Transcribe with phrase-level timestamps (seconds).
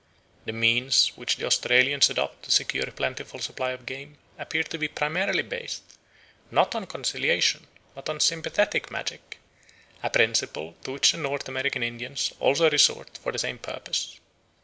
[0.45, 4.79] The means which the Australians adopt to secure a plentiful supply of game appear to
[4.79, 5.83] be primarily based,
[6.49, 9.37] not on conciliation, but on sympathetic magic,
[10.01, 14.19] a principle to which the North American Indians also resort for the same purpose.